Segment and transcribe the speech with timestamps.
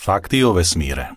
[0.00, 1.12] Fakty o vesmíre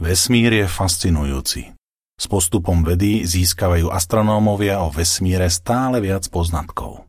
[0.00, 1.76] Vesmír je fascinujúci.
[2.16, 7.04] S postupom vedy získavajú astronómovia o vesmíre stále viac poznatkov.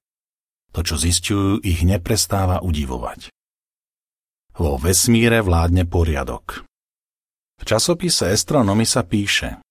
[0.76, 3.32] To, čo zistujú, ich neprestáva udivovať.
[4.60, 6.68] Vo vesmíre vládne poriadok.
[7.56, 9.64] V časopise Astronomy sa píše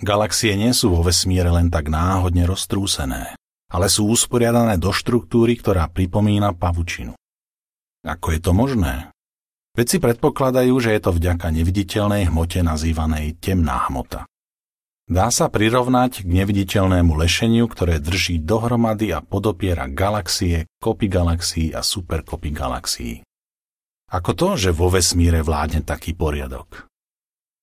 [0.00, 3.36] Galaxie nie sú vo vesmíre len tak náhodne roztrúsené,
[3.68, 7.12] ale sú usporiadané do štruktúry, ktorá pripomína pavučinu.
[8.00, 9.12] Ako je to možné?
[9.78, 14.26] Vedci predpokladajú, že je to vďaka neviditeľnej hmote nazývanej temná hmota.
[15.06, 21.86] Dá sa prirovnať k neviditeľnému lešeniu, ktoré drží dohromady a podopiera galaxie, kopy galaxií a
[21.86, 23.14] superkopy galaxií.
[24.10, 26.90] Ako to, že vo vesmíre vládne taký poriadok?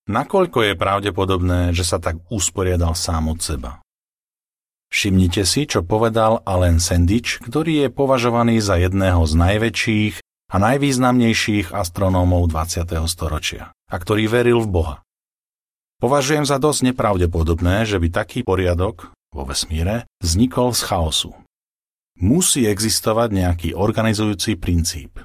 [0.07, 3.83] Nakoľko je pravdepodobné, že sa tak usporiadal sám od seba?
[4.87, 11.73] Všimnite si, čo povedal Alan Sandich, ktorý je považovaný za jedného z najväčších a najvýznamnejších
[11.73, 12.85] astronómov 20.
[13.09, 14.95] storočia a ktorý veril v Boha.
[15.97, 21.31] Považujem za dosť nepravdepodobné, že by taký poriadok vo vesmíre vznikol z chaosu.
[22.21, 25.19] Musí existovať nejaký organizujúci princíp.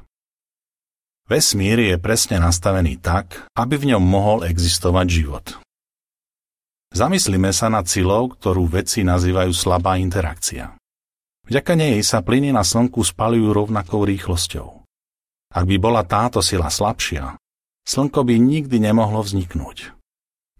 [1.31, 5.47] Vesmír je presne nastavený tak, aby v ňom mohol existovať život.
[6.91, 10.75] Zamyslíme sa nad silou, ktorú vedci nazývajú slabá interakcia.
[11.47, 14.80] Vďaka nej sa plyny na Slnku spalujú rovnakou rýchlosťou.
[15.51, 17.35] Ak by bola táto sila slabšia,
[17.83, 19.91] slnko by nikdy nemohlo vzniknúť.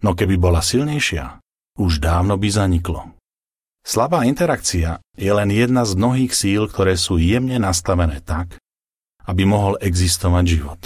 [0.03, 1.39] No keby bola silnejšia,
[1.79, 3.15] už dávno by zaniklo.
[3.87, 8.59] Slabá interakcia je len jedna z mnohých síl, ktoré sú jemne nastavené tak,
[9.23, 10.81] aby mohol existovať život.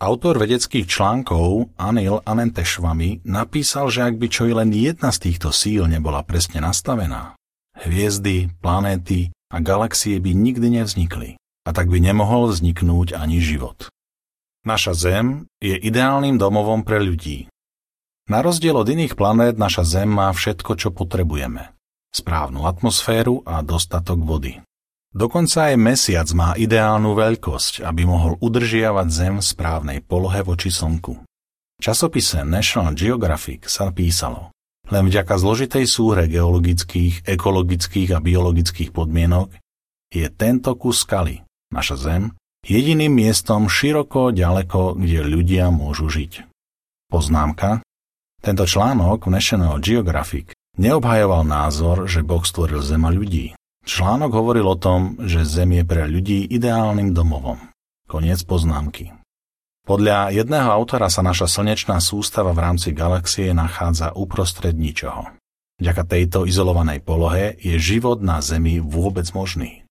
[0.00, 5.52] Autor vedeckých článkov Anil Anentešvami napísal, že ak by čo i len jedna z týchto
[5.54, 7.36] síl nebola presne nastavená,
[7.84, 13.88] hviezdy, planéty a galaxie by nikdy nevznikli a tak by nemohol vzniknúť ani život.
[14.64, 17.48] Naša Zem je ideálnym domovom pre ľudí.
[18.24, 21.76] Na rozdiel od iných planét naša Zem má všetko, čo potrebujeme.
[22.08, 24.64] Správnu atmosféru a dostatok vody.
[25.12, 31.20] Dokonca aj mesiac má ideálnu veľkosť, aby mohol udržiavať Zem v správnej polohe voči Slnku.
[31.20, 34.50] V časopise National Geographic sa písalo,
[34.88, 39.52] len vďaka zložitej súhre geologických, ekologických a biologických podmienok
[40.08, 41.43] je tento kus skaly,
[41.74, 42.22] naša Zem,
[42.62, 46.46] jediným miestom široko ďaleko, kde ľudia môžu žiť.
[47.10, 47.82] Poznámka.
[48.38, 53.58] Tento článok v National Geographic neobhajoval názor, že Boh stvoril Zem ľudí.
[53.84, 57.60] Článok hovoril o tom, že Zem je pre ľudí ideálnym domovom.
[58.08, 59.12] Koniec poznámky.
[59.84, 65.28] Podľa jedného autora sa naša slnečná sústava v rámci galaxie nachádza uprostred ničoho.
[65.76, 69.83] Vďaka tejto izolovanej polohe je život na Zemi vôbec možný.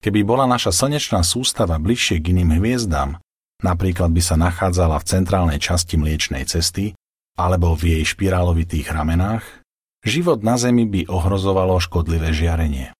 [0.00, 3.20] Keby bola naša slnečná sústava bližšie k iným hviezdám,
[3.60, 6.96] napríklad by sa nachádzala v centrálnej časti Mliečnej cesty
[7.36, 9.44] alebo v jej špirálovitých ramenách,
[10.00, 12.96] život na Zemi by ohrozovalo škodlivé žiarenie.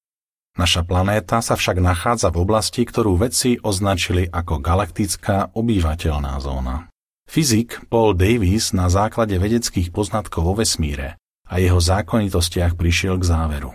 [0.60, 6.92] Naša planéta sa však nachádza v oblasti, ktorú vedci označili ako galaktická obývateľná zóna.
[7.30, 11.16] Fyzik Paul Davis na základe vedeckých poznatkov vo vesmíre
[11.48, 13.72] a jeho zákonitostiach prišiel k záveru.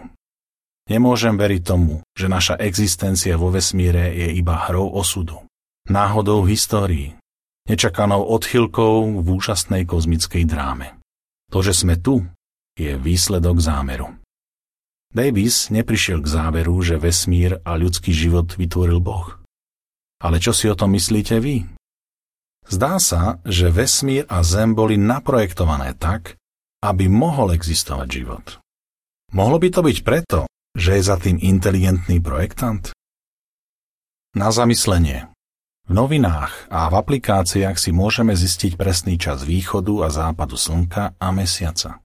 [0.86, 5.42] Nemôžem veriť tomu, že naša existencia vo vesmíre je iba hrou osudu,
[5.90, 7.18] náhodou histórii,
[7.66, 11.02] nečakanou odchylkou v úžasnej kozmickej dráme.
[11.50, 12.22] To, že sme tu,
[12.78, 14.14] je výsledok zámeru.
[15.10, 19.42] Davis neprišiel k záveru, že vesmír a ľudský život vytvoril Boh.
[20.22, 21.66] Ale čo si o tom myslíte vy?
[22.68, 26.36] Zdá sa, že vesmír a Zem boli naprojektované tak,
[26.84, 28.46] aby mohol existovať život.
[29.34, 30.40] Mohlo by to byť preto,
[30.76, 32.92] že je za tým inteligentný projektant?
[34.36, 35.32] Na zamyslenie.
[35.88, 41.28] V novinách a v aplikáciách si môžeme zistiť presný čas východu a západu slnka a
[41.32, 42.04] mesiaca.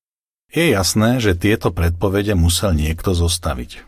[0.51, 3.83] Je jasné, že tieto predpovede musel niekto zostaviť.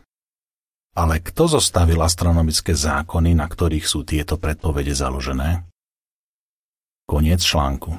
[0.92, 5.64] Ale kto zostavil astronomické zákony, na ktorých sú tieto predpovede založené?
[7.08, 7.96] Koniec článku.